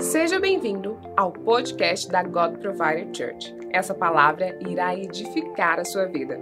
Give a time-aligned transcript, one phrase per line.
[0.00, 3.52] Seja bem-vindo ao podcast da God Provider Church.
[3.72, 6.38] Essa palavra irá edificar a sua vida.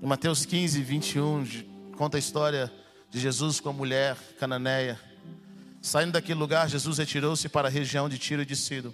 [0.00, 1.44] Em Mateus 15, 21,
[1.94, 2.72] conta a história
[3.10, 4.98] de Jesus com a mulher cananeia.
[5.82, 8.92] Saindo daquele lugar, Jesus retirou-se para a região de Tiro e de Sidon.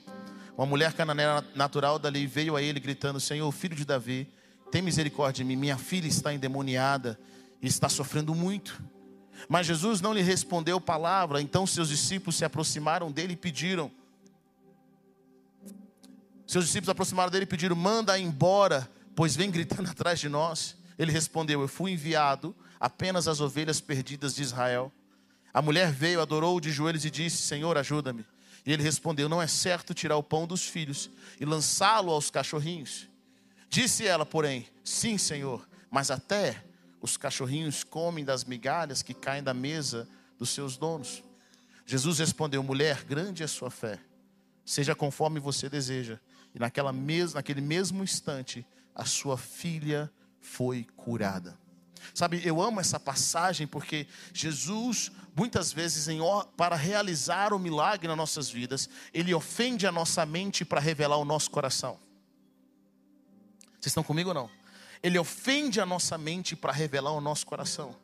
[0.57, 4.29] Uma mulher cananeia natural dali veio a ele gritando: Senhor, filho de Davi,
[4.71, 5.57] tem misericórdia de mim.
[5.57, 7.19] Minha filha está endemoniada
[7.63, 8.83] e está sofrendo muito.
[9.49, 11.41] Mas Jesus não lhe respondeu palavra.
[11.41, 13.91] Então seus discípulos se aproximaram dele e pediram.
[16.47, 20.77] Seus discípulos se aproximaram dele e pediram: Manda embora, pois vem gritando atrás de nós.
[20.99, 24.93] Ele respondeu: Eu fui enviado apenas às ovelhas perdidas de Israel.
[25.53, 28.25] A mulher veio, adorou de joelhos e disse: Senhor, ajuda-me.
[28.67, 31.11] E ele respondeu: Não é certo tirar o pão dos filhos
[31.41, 33.09] e lançá-lo aos cachorrinhos.
[33.69, 36.65] Disse ela, porém: Sim, Senhor, mas até
[37.05, 40.09] os cachorrinhos comem das migalhas que caem da mesa
[40.39, 41.23] dos seus donos.
[41.85, 44.01] Jesus respondeu: Mulher, grande é a sua fé,
[44.65, 46.19] seja conforme você deseja.
[46.55, 50.11] E naquela mes naquele mesmo instante, a sua filha
[50.41, 51.59] foi curada.
[52.15, 56.21] Sabe, eu amo essa passagem porque Jesus, muitas vezes, em,
[56.57, 61.25] para realizar o milagre nas nossas vidas, ele ofende a nossa mente para revelar o
[61.25, 61.99] nosso coração.
[63.73, 64.64] Vocês estão comigo ou não?
[65.05, 67.95] Ele ofende a nossa mente para revelar o nosso coração.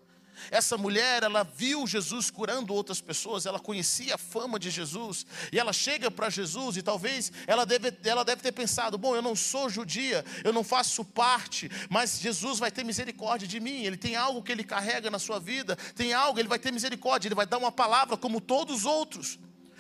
[0.51, 5.59] Essa mulher, ela viu Jesus curando outras pessoas, ela conhecia a fama de Jesus, e
[5.59, 9.35] ela chega para Jesus, e talvez ela deve, ela deve ter pensado: bom, eu não
[9.35, 14.15] sou judia, eu não faço parte, mas Jesus vai ter misericórdia de mim, ele tem
[14.15, 17.47] algo que ele carrega na sua vida, tem algo, ele vai ter misericórdia, ele vai
[17.47, 19.39] dar uma palavra como todos os outros.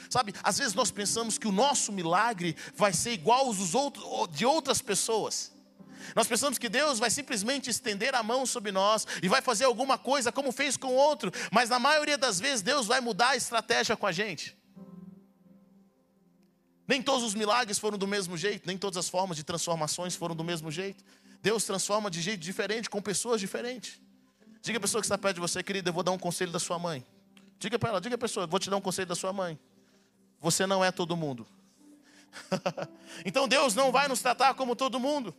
[0.08, 4.46] Sabe, às vezes nós pensamos que o nosso milagre vai ser igual aos outros, de
[4.46, 5.52] outras pessoas.
[6.14, 9.98] Nós pensamos que Deus vai simplesmente estender a mão sobre nós e vai fazer alguma
[9.98, 13.96] coisa como fez com outro, mas na maioria das vezes Deus vai mudar a estratégia
[13.96, 14.56] com a gente.
[16.86, 20.34] Nem todos os milagres foram do mesmo jeito, nem todas as formas de transformações foram
[20.34, 21.04] do mesmo jeito.
[21.40, 24.00] Deus transforma de jeito diferente, com pessoas diferentes.
[24.60, 26.58] Diga a pessoa que está perto de você, querida, eu vou dar um conselho da
[26.58, 27.06] sua mãe.
[27.58, 29.58] Diga para ela, diga a pessoa, vou te dar um conselho da sua mãe.
[30.40, 31.46] Você não é todo mundo.
[33.24, 35.34] então Deus não vai nos tratar como todo mundo.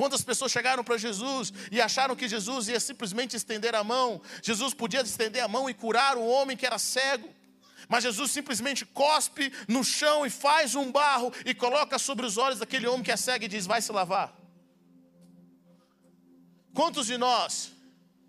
[0.00, 4.22] Quantas pessoas chegaram para Jesus e acharam que Jesus ia simplesmente estender a mão?
[4.42, 7.28] Jesus podia estender a mão e curar o homem que era cego.
[7.86, 12.58] Mas Jesus simplesmente cospe no chão e faz um barro e coloca sobre os olhos
[12.58, 14.34] daquele homem que é cego e diz: Vai se lavar.
[16.72, 17.70] Quantos de nós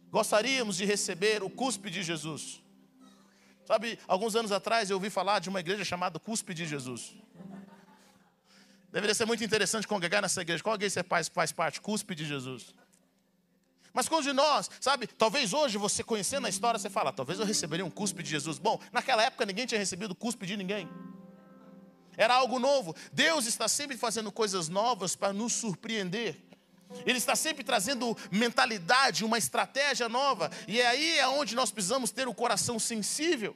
[0.10, 2.62] gostaríamos de receber o cuspe de Jesus?
[3.64, 7.16] Sabe, alguns anos atrás eu ouvi falar de uma igreja chamada Cuspe de Jesus.
[8.92, 10.62] Deveria ser muito interessante congregar nessa igreja.
[10.62, 11.80] Qual igreja você faz, faz parte?
[11.80, 12.74] Cuspe de Jesus.
[13.94, 17.46] Mas quando de nós, sabe, talvez hoje você conhecendo a história, você fala, talvez eu
[17.46, 18.58] receberia um cuspe de Jesus.
[18.58, 20.90] Bom, naquela época ninguém tinha recebido cuspe de ninguém.
[22.18, 22.96] Era algo novo.
[23.12, 26.38] Deus está sempre fazendo coisas novas para nos surpreender.
[27.06, 30.52] Ele está sempre trazendo mentalidade, uma estratégia nova.
[30.68, 33.56] E é aí é onde nós precisamos ter o coração sensível.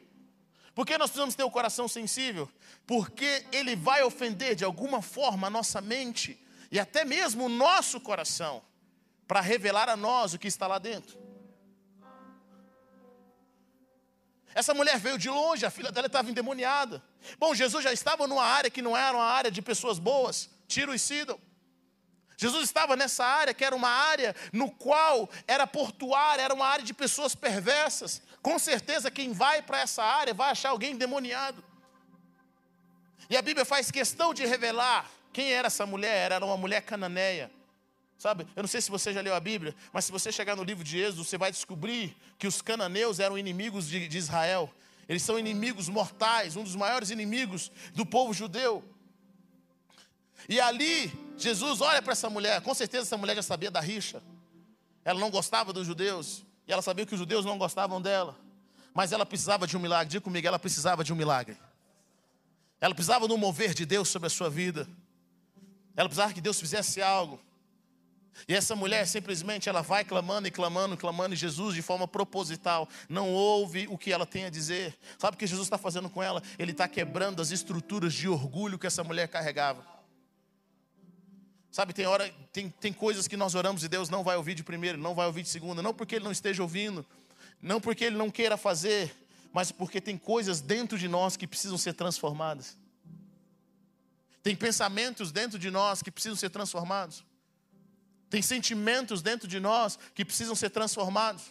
[0.75, 2.51] Por que nós precisamos ter o coração sensível?
[2.85, 6.37] Porque ele vai ofender de alguma forma a nossa mente
[6.69, 8.61] e até mesmo o nosso coração,
[9.25, 11.17] para revelar a nós o que está lá dentro.
[14.53, 17.01] Essa mulher veio de longe, a filha dela estava endemoniada.
[17.39, 20.93] Bom, Jesus já estava numa área que não era uma área de pessoas boas, Tiro
[20.93, 21.39] e Sidon.
[22.37, 26.83] Jesus estava nessa área que era uma área no qual era portuária, era uma área
[26.83, 28.21] de pessoas perversas.
[28.41, 31.63] Com certeza quem vai para essa área vai achar alguém endemoniado.
[33.29, 37.51] E a Bíblia faz questão de revelar quem era essa mulher, era uma mulher cananeia.
[38.17, 40.63] Sabe, eu não sei se você já leu a Bíblia, mas se você chegar no
[40.63, 44.73] livro de Êxodo, você vai descobrir que os cananeus eram inimigos de, de Israel.
[45.07, 48.83] Eles são inimigos mortais, um dos maiores inimigos do povo judeu.
[50.47, 54.21] E ali, Jesus olha para essa mulher, com certeza essa mulher já sabia da rixa.
[55.03, 58.35] Ela não gostava dos judeus, e ela sabia que os judeus não gostavam dela.
[58.93, 61.57] Mas ela precisava de um milagre, diga comigo, ela precisava de um milagre.
[62.79, 64.87] Ela precisava do mover de Deus sobre a sua vida.
[65.95, 67.39] Ela precisava que Deus fizesse algo.
[68.47, 72.87] E essa mulher simplesmente ela vai clamando e clamando, clamando, e Jesus de forma proposital
[73.07, 74.97] não ouve o que ela tem a dizer.
[75.17, 76.43] Sabe o que Jesus está fazendo com ela?
[76.59, 79.94] Ele está quebrando as estruturas de orgulho que essa mulher carregava.
[81.75, 84.63] Sabe, tem hora, tem, tem coisas que nós oramos e Deus não vai ouvir de
[84.63, 87.05] primeiro, não vai ouvir de segunda, não porque Ele não esteja ouvindo,
[87.61, 89.13] não porque Ele não queira fazer,
[89.51, 92.77] mas porque tem coisas dentro de nós que precisam ser transformadas.
[94.41, 97.25] Tem pensamentos dentro de nós que precisam ser transformados.
[98.29, 101.43] Tem sentimentos dentro de nós que precisam ser transformados.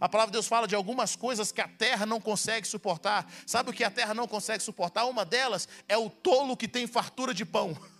[0.00, 3.30] A palavra de Deus fala de algumas coisas que a terra não consegue suportar.
[3.46, 5.04] Sabe o que a terra não consegue suportar?
[5.04, 7.76] Uma delas é o tolo que tem fartura de pão.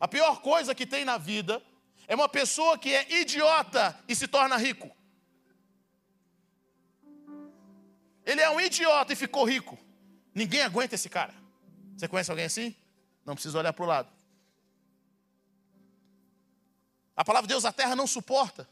[0.00, 1.62] A pior coisa que tem na vida
[2.06, 4.94] é uma pessoa que é idiota e se torna rico.
[8.24, 9.78] Ele é um idiota e ficou rico.
[10.34, 11.34] Ninguém aguenta esse cara.
[11.96, 12.74] Você conhece alguém assim?
[13.24, 14.12] Não precisa olhar para o lado.
[17.16, 18.68] A palavra de Deus, a terra não suporta.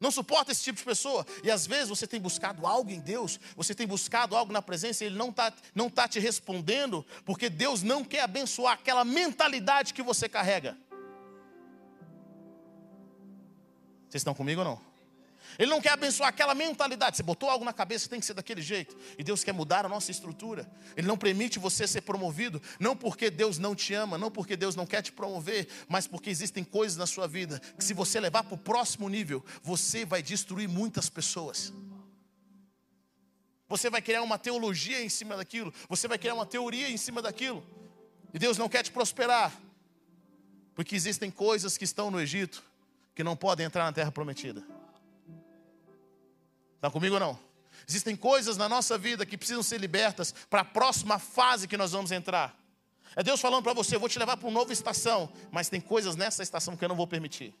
[0.00, 1.26] Não suporta esse tipo de pessoa.
[1.42, 5.02] E às vezes você tem buscado algo em Deus, você tem buscado algo na presença,
[5.02, 9.92] e Ele não está não tá te respondendo, porque Deus não quer abençoar aquela mentalidade
[9.92, 10.76] que você carrega.
[14.08, 14.87] Vocês estão comigo ou não?
[15.58, 17.16] Ele não quer abençoar aquela mentalidade.
[17.16, 18.96] Você botou algo na cabeça, tem que ser daquele jeito.
[19.16, 20.68] E Deus quer mudar a nossa estrutura.
[20.96, 24.74] Ele não permite você ser promovido, não porque Deus não te ama, não porque Deus
[24.74, 28.42] não quer te promover, mas porque existem coisas na sua vida que, se você levar
[28.42, 31.72] para o próximo nível, você vai destruir muitas pessoas.
[33.68, 37.20] Você vai criar uma teologia em cima daquilo, você vai criar uma teoria em cima
[37.20, 37.64] daquilo.
[38.32, 39.52] E Deus não quer te prosperar,
[40.74, 42.62] porque existem coisas que estão no Egito
[43.14, 44.64] que não podem entrar na terra prometida.
[46.78, 47.38] Está comigo ou não?
[47.88, 51.90] Existem coisas na nossa vida que precisam ser libertas para a próxima fase que nós
[51.90, 52.56] vamos entrar.
[53.16, 55.80] É Deus falando para você: eu vou te levar para uma nova estação, mas tem
[55.80, 57.52] coisas nessa estação que eu não vou permitir.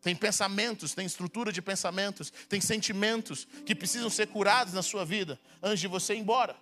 [0.00, 5.38] Tem pensamentos, tem estrutura de pensamentos, tem sentimentos que precisam ser curados na sua vida
[5.62, 6.56] antes de você ir embora,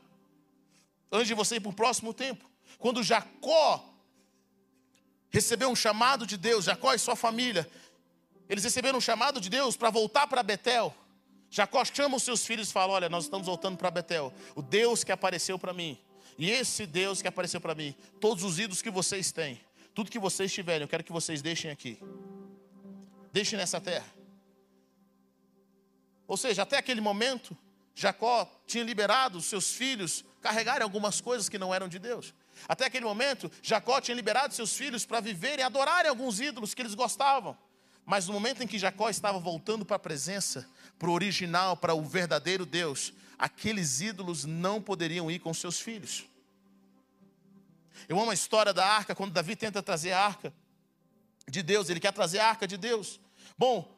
[1.12, 2.44] antes de você ir para o próximo tempo.
[2.78, 3.94] Quando Jacó
[5.30, 7.70] recebeu um chamado de Deus, Jacó e sua família,
[8.48, 10.94] eles receberam um chamado de Deus para voltar para Betel.
[11.56, 14.30] Jacó chama os seus filhos e fala: Olha, nós estamos voltando para Betel.
[14.54, 15.98] O Deus que apareceu para mim.
[16.36, 19.58] E esse Deus que apareceu para mim, todos os ídolos que vocês têm,
[19.94, 21.98] tudo que vocês tiverem, eu quero que vocês deixem aqui.
[23.32, 24.04] Deixem nessa terra.
[26.28, 27.56] Ou seja, até aquele momento,
[27.94, 32.34] Jacó tinha liberado os seus filhos carregarem algumas coisas que não eram de Deus.
[32.68, 36.82] Até aquele momento, Jacó tinha liberado seus filhos para viverem e adorarem alguns ídolos que
[36.82, 37.56] eles gostavam.
[38.06, 40.66] Mas no momento em que Jacó estava voltando para a presença,
[40.96, 46.24] para o original, para o verdadeiro Deus, aqueles ídolos não poderiam ir com seus filhos.
[48.08, 50.54] Eu amo a história da arca, quando Davi tenta trazer a arca
[51.48, 53.20] de Deus, ele quer trazer a arca de Deus.
[53.58, 53.92] Bom,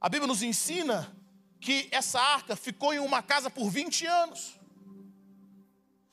[0.00, 1.14] a Bíblia nos ensina
[1.60, 4.58] que essa arca ficou em uma casa por 20 anos.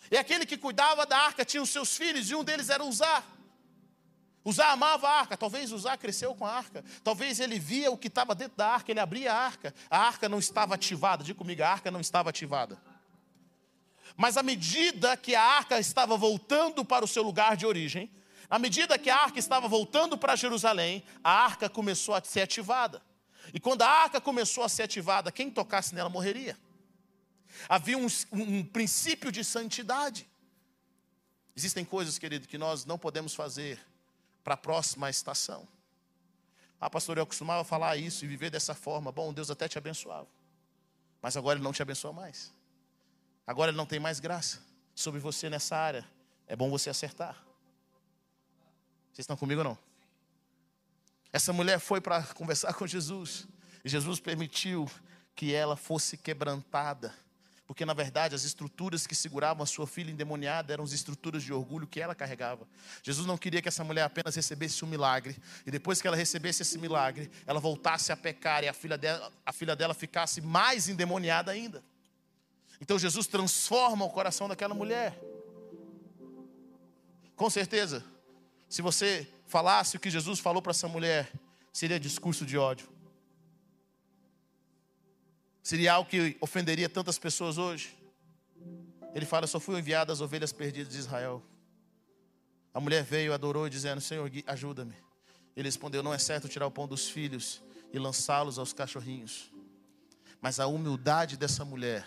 [0.09, 3.23] E aquele que cuidava da arca tinha os seus filhos, e um deles era Uzá.
[4.43, 8.07] Uzá amava a arca, talvez Uzá cresceu com a arca, talvez ele via o que
[8.07, 11.61] estava dentro da arca, ele abria a arca, a arca não estava ativada, diga comigo,
[11.61, 12.81] a arca não estava ativada.
[14.17, 18.11] Mas à medida que a arca estava voltando para o seu lugar de origem,
[18.49, 23.01] à medida que a arca estava voltando para Jerusalém, a arca começou a ser ativada.
[23.53, 26.57] E quando a arca começou a ser ativada, quem tocasse nela morreria.
[27.69, 30.27] Havia um, um princípio de santidade.
[31.55, 33.79] Existem coisas, querido, que nós não podemos fazer
[34.43, 35.67] para a próxima estação.
[36.79, 39.11] Ah, pastor, eu costumava falar isso e viver dessa forma.
[39.11, 40.27] Bom, Deus até te abençoava.
[41.21, 42.51] Mas agora Ele não te abençoa mais.
[43.45, 44.59] Agora Ele não tem mais graça
[44.95, 46.07] sobre você nessa área.
[46.47, 47.35] É bom você acertar.
[49.11, 49.77] Vocês estão comigo ou não?
[51.31, 53.47] Essa mulher foi para conversar com Jesus.
[53.83, 54.89] E Jesus permitiu
[55.35, 57.13] que ela fosse quebrantada
[57.71, 61.53] porque na verdade as estruturas que seguravam a sua filha endemoniada eram as estruturas de
[61.53, 62.67] orgulho que ela carregava.
[63.01, 66.63] Jesus não queria que essa mulher apenas recebesse um milagre e depois que ela recebesse
[66.63, 70.89] esse milagre, ela voltasse a pecar e a filha dela, a filha dela ficasse mais
[70.89, 71.81] endemoniada ainda.
[72.81, 75.17] Então Jesus transforma o coração daquela mulher.
[77.37, 78.03] Com certeza,
[78.67, 81.31] se você falasse o que Jesus falou para essa mulher,
[81.71, 82.90] seria discurso de ódio.
[85.63, 87.95] Seria algo que ofenderia tantas pessoas hoje.
[89.13, 91.43] Ele fala: Só fui enviado às ovelhas perdidas de Israel.
[92.73, 94.95] A mulher veio, adorou, dizendo: Senhor, ajuda-me.
[95.55, 97.61] Ele respondeu: Não é certo tirar o pão dos filhos
[97.93, 99.51] e lançá-los aos cachorrinhos.
[100.41, 102.05] Mas a humildade dessa mulher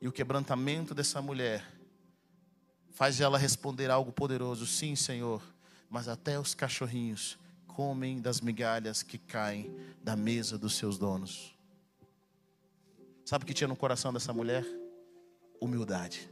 [0.00, 1.64] e o quebrantamento dessa mulher
[2.90, 5.42] faz ela responder algo poderoso: Sim, Senhor,
[5.90, 11.54] mas até os cachorrinhos comem das migalhas que caem da mesa dos seus donos.
[13.24, 14.64] Sabe o que tinha no coração dessa mulher?
[15.60, 16.28] Humildade.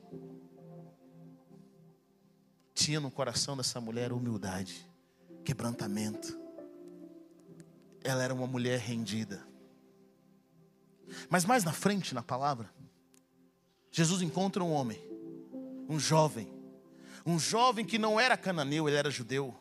[2.74, 4.88] Tinha no coração dessa mulher humildade,
[5.44, 6.38] quebrantamento.
[8.02, 9.46] Ela era uma mulher rendida.
[11.28, 12.72] Mas mais na frente, na palavra,
[13.90, 15.00] Jesus encontra um homem,
[15.88, 16.48] um jovem,
[17.26, 19.54] um jovem que não era cananeu, ele era judeu.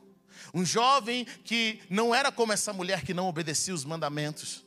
[0.54, 4.66] Um jovem que não era como essa mulher que não obedecia os mandamentos.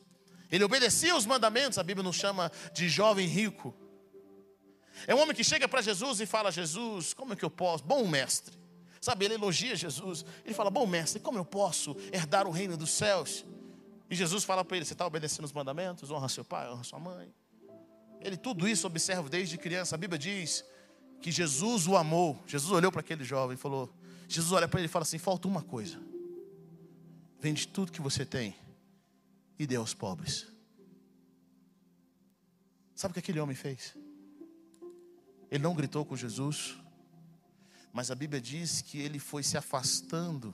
[0.53, 3.73] Ele obedecia os mandamentos, a Bíblia nos chama de jovem rico.
[5.07, 7.83] É um homem que chega para Jesus e fala: Jesus, como é que eu posso?
[7.83, 8.55] Bom mestre.
[9.01, 10.23] Sabe, ele elogia Jesus.
[10.45, 13.43] Ele fala: Bom mestre, como eu posso herdar o reino dos céus?
[14.07, 16.11] E Jesus fala para ele: Você está obedecendo os mandamentos?
[16.11, 17.33] Honra seu pai, honra sua mãe.
[18.21, 19.95] Ele tudo isso observa desde criança.
[19.95, 20.63] A Bíblia diz
[21.19, 22.39] que Jesus o amou.
[22.45, 23.91] Jesus olhou para aquele jovem e falou:
[24.27, 25.99] Jesus olha para ele e fala assim: falta uma coisa.
[27.39, 28.55] Vende tudo que você tem
[29.57, 30.47] e dê aos pobres.
[32.95, 33.95] Sabe o que aquele homem fez?
[35.49, 36.77] Ele não gritou com Jesus,
[37.91, 40.53] mas a Bíblia diz que ele foi se afastando,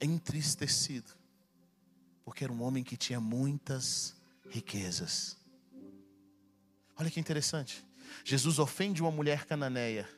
[0.00, 1.12] entristecido,
[2.24, 4.16] porque era um homem que tinha muitas
[4.48, 5.36] riquezas.
[6.96, 7.84] Olha que interessante.
[8.24, 10.08] Jesus ofende uma mulher cananeia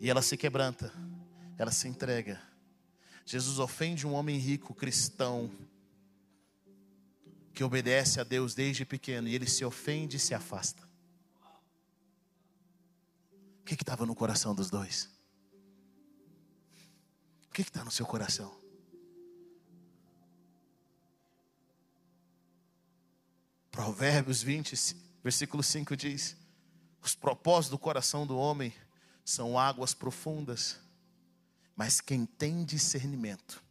[0.00, 0.92] e ela se quebranta,
[1.58, 2.40] ela se entrega.
[3.24, 5.50] Jesus ofende um homem rico, cristão,
[7.52, 10.88] que obedece a Deus desde pequeno e ele se ofende e se afasta.
[13.60, 15.08] O que estava no coração dos dois?
[17.48, 18.60] O que está no seu coração?
[23.70, 24.76] Provérbios 20,
[25.22, 26.36] versículo 5 diz:
[27.02, 28.72] Os propósitos do coração do homem
[29.24, 30.78] são águas profundas,
[31.76, 33.62] mas quem tem discernimento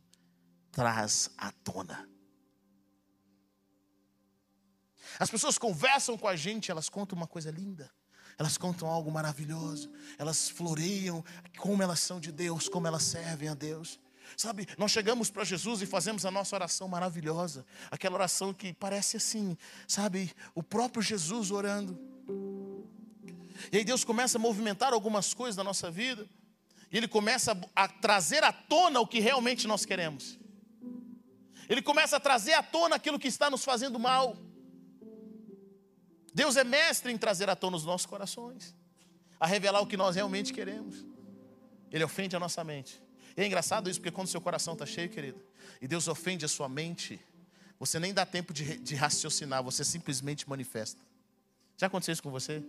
[0.71, 2.09] traz à tona.
[5.17, 7.89] As pessoas conversam com a gente, elas contam uma coisa linda,
[8.37, 11.23] elas contam algo maravilhoso, elas floreiam
[11.57, 13.99] como elas são de Deus, como elas servem a Deus.
[14.37, 19.17] Sabe, nós chegamos para Jesus e fazemos a nossa oração maravilhosa, aquela oração que parece
[19.17, 21.99] assim, sabe, o próprio Jesus orando.
[23.71, 26.27] E aí Deus começa a movimentar algumas coisas na nossa vida,
[26.91, 30.39] e Ele começa a, a trazer à tona o que realmente nós queremos.
[31.67, 34.35] Ele começa a trazer à tona aquilo que está nos fazendo mal.
[36.33, 38.75] Deus é mestre em trazer à tona os nossos corações,
[39.39, 41.05] a revelar o que nós realmente queremos.
[41.91, 43.01] Ele ofende a nossa mente.
[43.35, 45.41] E é engraçado isso, porque quando seu coração está cheio, querido,
[45.81, 47.19] e Deus ofende a sua mente,
[47.79, 51.01] você nem dá tempo de, de raciocinar, você simplesmente manifesta.
[51.77, 52.61] Já aconteceu isso com você?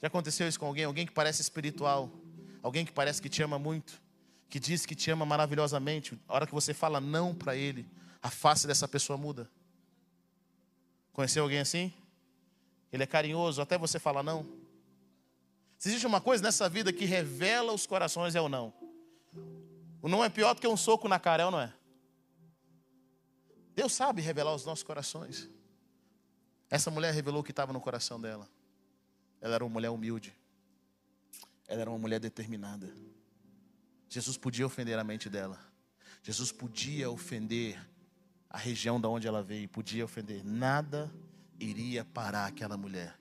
[0.00, 0.84] Já aconteceu isso com alguém?
[0.84, 2.10] Alguém que parece espiritual,
[2.62, 4.00] alguém que parece que te ama muito,
[4.48, 7.84] que diz que te ama maravilhosamente, a hora que você fala não para ele,
[8.22, 9.50] a face dessa pessoa muda.
[11.18, 11.92] Conheceu alguém assim?
[12.92, 14.46] Ele é carinhoso, até você fala não.
[15.76, 18.72] Se existe uma coisa nessa vida que revela os corações, é o não.
[20.00, 21.74] O não é pior do que um soco na cara, é ou não é?
[23.74, 25.48] Deus sabe revelar os nossos corações.
[26.70, 28.48] Essa mulher revelou o que estava no coração dela.
[29.40, 30.32] Ela era uma mulher humilde.
[31.66, 32.94] Ela era uma mulher determinada.
[34.08, 35.58] Jesus podia ofender a mente dela.
[36.22, 37.76] Jesus podia ofender
[38.50, 40.44] a região da onde ela veio, podia ofender.
[40.44, 41.12] Nada
[41.58, 43.18] iria parar aquela mulher.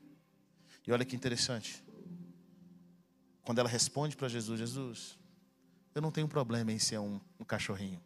[0.85, 1.83] E olha que interessante.
[3.43, 5.19] Quando ela responde para Jesus, Jesus,
[5.93, 8.01] eu não tenho problema em ser um, um cachorrinho.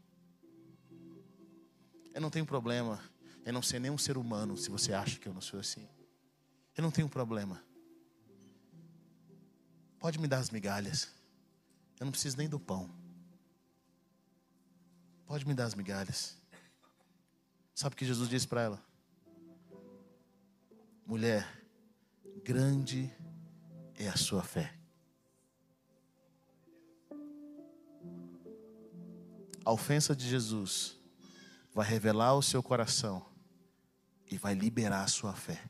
[2.13, 2.99] Eu não tenho problema
[3.45, 5.87] em não ser nem um ser humano, se você acha que eu não sou assim.
[6.75, 7.61] Eu não tenho problema.
[9.99, 11.11] Pode me dar as migalhas.
[11.99, 12.89] Eu não preciso nem do pão.
[15.27, 16.40] Pode me dar as migalhas.
[17.73, 18.83] Sabe o que Jesus disse para ela?
[21.05, 21.47] Mulher,
[22.43, 23.11] grande
[23.95, 24.73] é a sua fé.
[29.63, 30.99] A ofensa de Jesus
[31.73, 33.25] vai revelar o seu coração
[34.29, 35.61] e vai liberar a sua fé.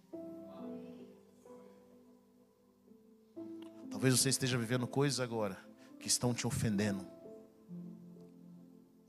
[3.90, 5.58] Talvez você esteja vivendo coisas agora
[6.00, 7.06] que estão te ofendendo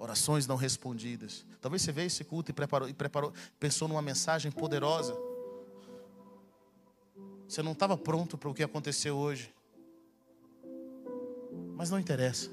[0.03, 1.47] orações não respondidas.
[1.61, 5.17] Talvez você veio esse culto e preparou, e preparou, pensou numa mensagem poderosa.
[7.47, 9.55] Você não estava pronto para o que aconteceu hoje.
[11.77, 12.51] Mas não interessa.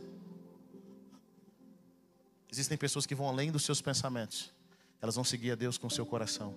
[2.51, 4.53] Existem pessoas que vão além dos seus pensamentos.
[5.01, 6.56] Elas vão seguir a Deus com o seu coração.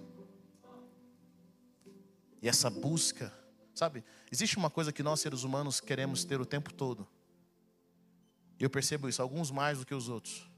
[2.42, 3.32] E essa busca,
[3.74, 4.04] sabe?
[4.30, 7.08] Existe uma coisa que nós seres humanos queremos ter o tempo todo.
[8.60, 10.51] Eu percebo isso, alguns mais do que os outros.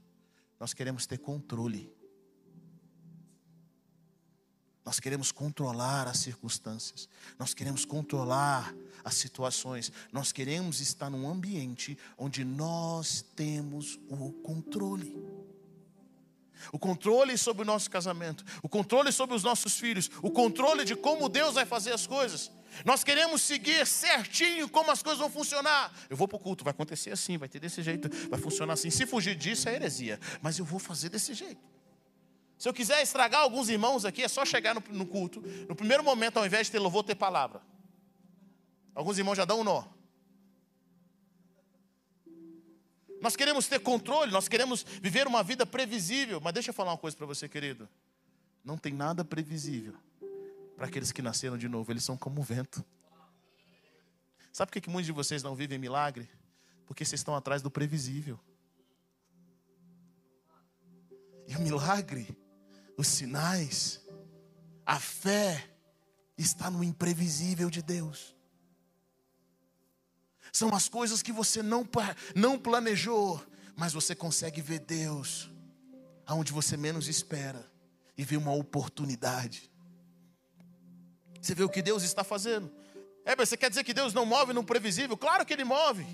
[0.59, 1.93] Nós queremos ter controle.
[4.85, 7.09] Nós queremos controlar as circunstâncias.
[7.39, 9.91] Nós queremos controlar as situações.
[10.11, 15.15] Nós queremos estar num ambiente onde nós temos o controle.
[16.71, 20.95] O controle sobre o nosso casamento, o controle sobre os nossos filhos, o controle de
[20.95, 22.51] como Deus vai fazer as coisas.
[22.83, 25.93] Nós queremos seguir certinho como as coisas vão funcionar.
[26.09, 28.89] Eu vou para o culto, vai acontecer assim, vai ter desse jeito, vai funcionar assim.
[28.89, 31.61] Se fugir disso é heresia, mas eu vou fazer desse jeito.
[32.57, 35.41] Se eu quiser estragar alguns irmãos aqui, é só chegar no, no culto.
[35.67, 37.61] No primeiro momento, ao invés de ter louvor, ter palavra.
[38.93, 39.94] Alguns irmãos já dão um nó.
[43.25, 46.39] Nós queremos ter controle, nós queremos viver uma vida previsível.
[46.39, 47.89] Mas deixa eu falar uma coisa para você, querido.
[48.63, 49.95] Não tem nada previsível
[50.75, 51.91] para aqueles que nasceram de novo.
[51.91, 52.85] Eles são como o vento.
[54.53, 56.29] Sabe por que muitos de vocês não vivem milagre?
[56.85, 58.39] Porque vocês estão atrás do previsível.
[61.47, 62.27] E o milagre,
[62.95, 64.05] os sinais,
[64.85, 65.67] a fé
[66.37, 68.34] está no imprevisível de Deus
[70.55, 71.85] são as coisas que você não,
[72.33, 73.45] não planejou,
[73.75, 75.51] mas você consegue ver Deus
[76.25, 77.69] aonde você menos espera
[78.17, 79.69] e ver uma oportunidade.
[81.41, 82.71] Você vê o que Deus está fazendo.
[83.25, 85.17] É, você quer dizer que Deus não move no previsível?
[85.17, 86.07] Claro que Ele move.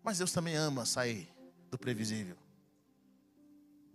[0.00, 1.28] Mas Deus também ama sair
[1.68, 2.36] do previsível.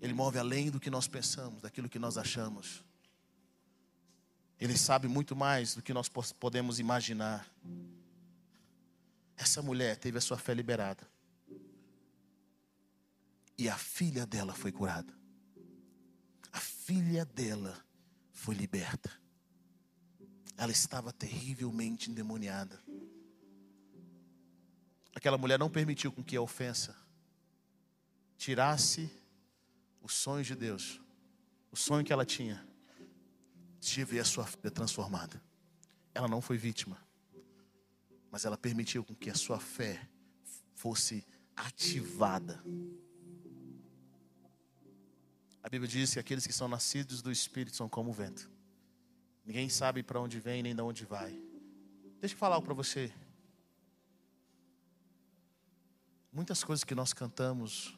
[0.02, 2.84] Ele move além do que nós pensamos, daquilo que nós achamos.
[4.60, 7.50] Ele sabe muito mais do que nós podemos imaginar.
[9.42, 11.02] Essa mulher teve a sua fé liberada.
[13.58, 15.12] E a filha dela foi curada.
[16.52, 17.84] A filha dela
[18.32, 19.12] foi liberta.
[20.56, 22.80] Ela estava terrivelmente endemoniada.
[25.16, 26.96] Aquela mulher não permitiu com que a ofensa
[28.38, 29.10] tirasse
[30.04, 31.02] os sonhos de Deus,
[31.72, 32.64] o sonho que ela tinha
[33.80, 35.42] de ver a sua filha transformada.
[36.14, 37.11] Ela não foi vítima
[38.32, 40.10] mas ela permitiu com que a sua fé
[40.74, 42.64] fosse ativada.
[45.62, 48.50] A Bíblia diz que aqueles que são nascidos do Espírito são como o vento.
[49.46, 51.32] Ninguém sabe para onde vem nem de onde vai.
[52.20, 53.14] Deixa eu falar algo para você.
[56.32, 57.98] Muitas coisas que nós cantamos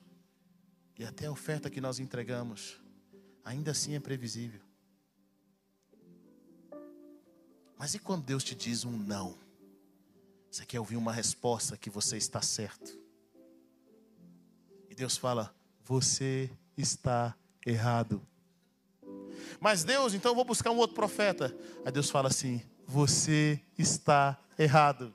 [0.98, 2.82] e até a oferta que nós entregamos,
[3.44, 4.62] ainda assim é previsível.
[7.78, 9.43] Mas e quando Deus te diz um não?
[10.54, 12.96] Você quer ouvir uma resposta que você está certo.
[14.88, 15.52] E Deus fala:
[15.84, 17.36] Você está
[17.66, 18.22] errado.
[19.60, 21.58] Mas Deus, então eu vou buscar um outro profeta.
[21.84, 25.12] Aí Deus fala assim: Você está errado.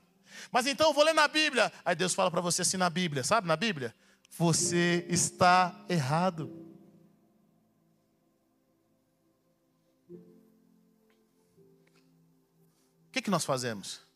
[0.50, 1.72] Mas então eu vou ler na Bíblia.
[1.84, 3.94] Aí Deus fala para você assim na Bíblia, sabe na Bíblia?
[4.36, 6.46] Você está errado.
[13.06, 14.07] O que, que nós fazemos?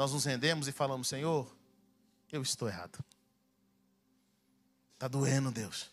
[0.00, 1.54] Nós nos rendemos e falamos: Senhor,
[2.32, 3.04] eu estou errado.
[4.94, 5.90] Está doendo, Deus,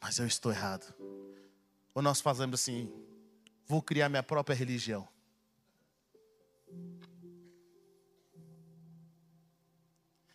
[0.00, 0.94] mas eu estou errado.
[1.92, 2.88] Ou nós fazemos assim:
[3.66, 5.08] vou criar minha própria religião.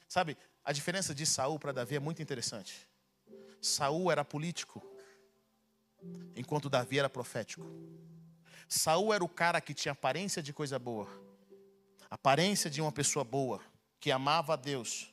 [0.10, 2.86] Sabe, a diferença de Saul para Davi é muito interessante.
[3.62, 4.86] Saul era político,
[6.36, 7.66] enquanto Davi era profético.
[8.68, 11.08] Saul era o cara que tinha aparência de coisa boa,
[12.14, 13.60] aparência de uma pessoa boa,
[14.00, 15.12] que amava a Deus,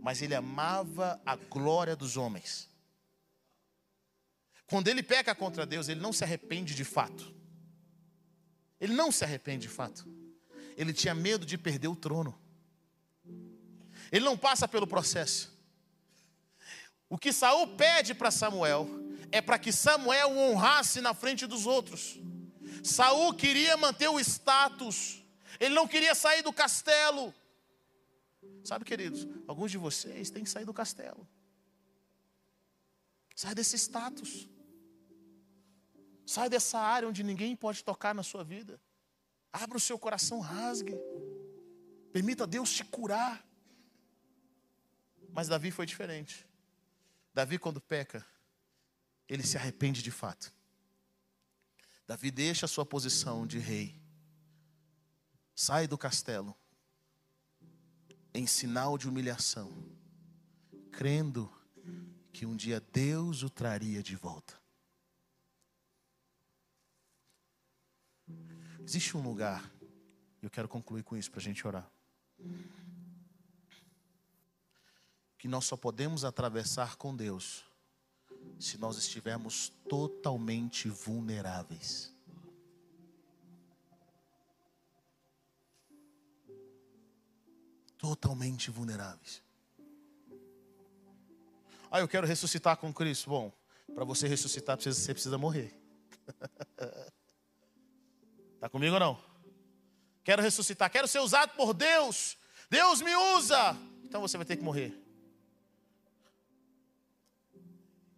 [0.00, 2.70] mas ele amava a glória dos homens.
[4.68, 7.34] Quando ele peca contra Deus, ele não se arrepende de fato.
[8.80, 10.06] Ele não se arrepende de fato.
[10.76, 12.38] Ele tinha medo de perder o trono.
[14.12, 15.58] Ele não passa pelo processo.
[17.08, 18.88] O que Saul pede para Samuel
[19.32, 22.16] é para que Samuel o honrasse na frente dos outros.
[22.84, 25.24] Saul queria manter o status
[25.58, 27.34] ele não queria sair do castelo.
[28.64, 31.26] Sabe, queridos, alguns de vocês têm que sair do castelo.
[33.34, 34.48] Sai desse status.
[36.26, 38.80] Sai dessa área onde ninguém pode tocar na sua vida.
[39.52, 40.94] Abra o seu coração, rasgue.
[42.12, 43.44] Permita Deus te curar.
[45.30, 46.46] Mas Davi foi diferente.
[47.32, 48.24] Davi, quando peca,
[49.28, 50.52] ele se arrepende de fato.
[52.06, 54.07] Davi deixa a sua posição de rei
[55.60, 56.56] sai do castelo
[58.32, 59.72] em sinal de humilhação,
[60.92, 61.52] crendo
[62.32, 64.56] que um dia Deus o traria de volta.
[68.86, 69.68] Existe um lugar,
[70.40, 71.90] e eu quero concluir com isso para a gente orar,
[75.36, 77.64] que nós só podemos atravessar com Deus
[78.60, 82.16] se nós estivermos totalmente vulneráveis.
[87.98, 89.42] Totalmente vulneráveis.
[91.90, 93.28] Ah, eu quero ressuscitar com Cristo.
[93.28, 93.52] Bom,
[93.94, 95.74] para você ressuscitar, você precisa morrer.
[98.54, 99.28] Está comigo ou não?
[100.22, 102.36] Quero ressuscitar, quero ser usado por Deus.
[102.70, 103.76] Deus me usa.
[104.04, 104.94] Então você vai ter que morrer.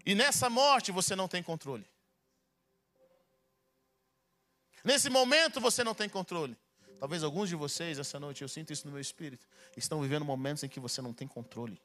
[0.04, 1.86] E nessa morte você não tem controle.
[4.82, 6.56] Nesse momento você não tem controle.
[7.00, 10.62] Talvez alguns de vocês, essa noite, eu sinto isso no meu espírito, estão vivendo momentos
[10.62, 11.80] em que você não tem controle.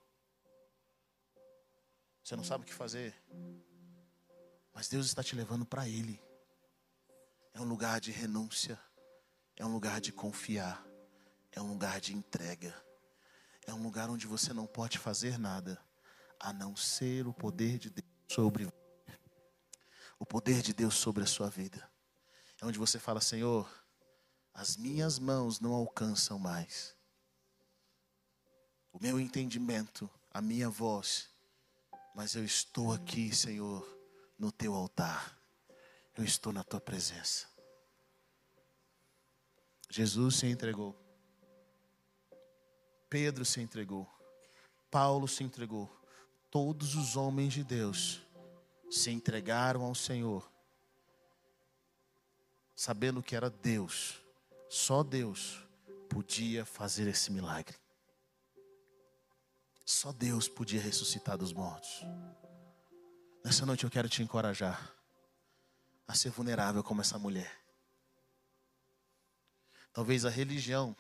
[2.22, 3.16] Você não sabe o que fazer.
[4.74, 6.20] Mas Deus está te levando para Ele.
[7.54, 8.78] É um lugar de renúncia.
[9.56, 10.86] É um lugar de confiar.
[11.54, 12.76] É um lugar de entrega.
[13.66, 15.82] É um lugar onde você não pode fazer nada
[16.38, 18.70] a não ser o poder de Deus sobre
[20.20, 21.90] o poder de Deus sobre a sua vida.
[22.62, 23.70] É onde você fala, Senhor,
[24.56, 26.96] as minhas mãos não alcançam mais.
[28.94, 31.30] O meu entendimento, a minha voz,
[32.16, 33.86] mas eu estou aqui, Senhor,
[34.40, 35.38] no teu altar.
[36.16, 37.48] Eu estou na tua presença.
[39.90, 40.96] Jesus se entregou.
[43.10, 44.10] Pedro se entregou.
[44.90, 45.94] Paulo se entregou.
[46.50, 48.22] Todos os homens de Deus
[48.90, 50.50] se entregaram ao Senhor,
[52.74, 54.25] sabendo que era Deus,
[54.76, 55.66] só Deus
[56.10, 57.78] podia fazer esse milagre.
[59.86, 62.02] Só Deus podia ressuscitar dos mortos.
[63.42, 64.94] Nessa noite eu quero te encorajar
[66.06, 67.58] a ser vulnerável como essa mulher.
[69.94, 70.94] Talvez a religião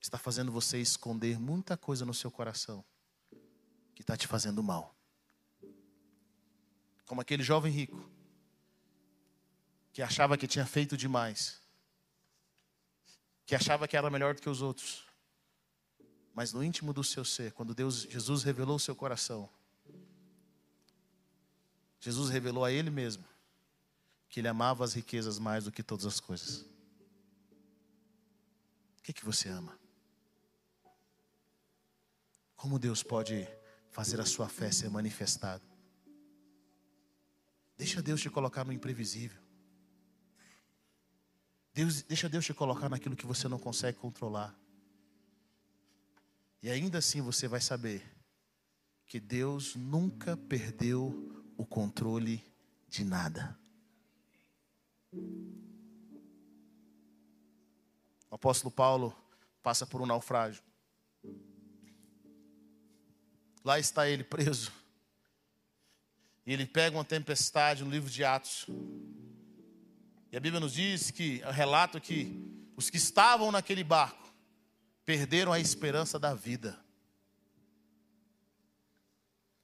[0.00, 2.82] está fazendo você esconder muita coisa no seu coração
[3.94, 4.96] que está te fazendo mal.
[7.04, 8.10] Como aquele jovem rico
[9.92, 11.67] que achava que tinha feito demais,
[13.48, 15.06] que achava que era melhor do que os outros.
[16.34, 19.48] Mas no íntimo do seu ser, quando Deus, Jesus revelou o seu coração,
[21.98, 23.24] Jesus revelou a ele mesmo
[24.28, 26.60] que ele amava as riquezas mais do que todas as coisas.
[28.98, 29.80] O que, que você ama?
[32.54, 33.48] Como Deus pode
[33.90, 35.64] fazer a sua fé ser manifestada?
[37.78, 39.42] Deixa Deus te colocar no imprevisível.
[41.78, 44.52] Deus, deixa Deus te colocar naquilo que você não consegue controlar.
[46.60, 48.04] E ainda assim você vai saber
[49.06, 52.44] que Deus nunca perdeu o controle
[52.88, 53.56] de nada.
[58.28, 59.16] O apóstolo Paulo
[59.62, 60.64] passa por um naufrágio.
[63.64, 64.72] Lá está ele preso.
[66.44, 68.66] E ele pega uma tempestade no livro de Atos.
[70.30, 74.32] E a Bíblia nos diz que, o relato que os que estavam naquele barco
[75.04, 76.78] perderam a esperança da vida.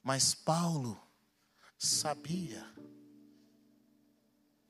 [0.02, 1.00] Mas Paulo
[1.78, 2.66] sabia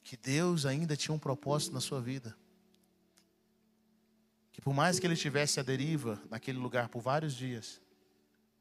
[0.03, 2.37] que Deus ainda tinha um propósito na sua vida.
[4.53, 7.81] Que por mais que ele estivesse à deriva naquele lugar por vários dias,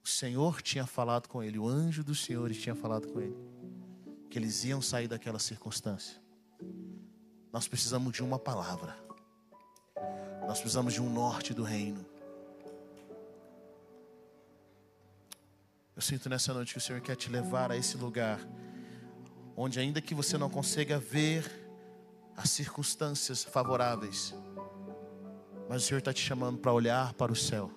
[0.04, 3.36] o Senhor tinha falado com ele, o anjo do Senhor tinha falado com ele,
[4.30, 6.23] que eles iam sair daquela circunstância.
[7.54, 8.98] Nós precisamos de uma palavra.
[10.48, 12.04] Nós precisamos de um norte do reino.
[15.96, 18.40] Eu sinto nessa noite que o Senhor quer te levar a esse lugar,
[19.56, 21.48] onde, ainda que você não consiga ver
[22.36, 24.34] as circunstâncias favoráveis,
[25.70, 27.72] mas o Senhor está te chamando para olhar para o céu.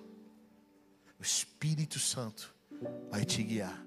[1.19, 2.53] O Espírito Santo
[3.11, 3.86] vai te guiar.